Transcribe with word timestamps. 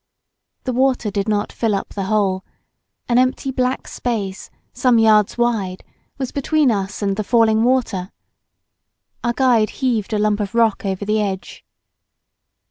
The 0.63 0.73
water 0.73 1.11
did 1.11 1.27
not 1.29 1.51
fill 1.51 1.75
up 1.75 1.89
the 1.89 2.05
hole, 2.05 2.43
an 3.07 3.19
empty 3.19 3.51
black 3.51 3.87
space, 3.87 4.49
some 4.73 4.97
yards 4.97 5.37
wide, 5.37 5.83
was 6.17 6.31
between 6.31 6.71
us 6.71 7.03
and 7.03 7.15
the 7.17 7.23
falling 7.23 7.63
water. 7.63 8.09
Our 9.23 9.33
guide 9.33 9.69
heaved 9.85 10.11
a 10.11 10.17
lump 10.17 10.39
of 10.39 10.55
rock 10.55 10.87
over 10.87 11.05
the 11.05 11.21
edge. 11.21 11.63